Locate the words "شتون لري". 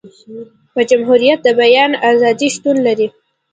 2.55-3.07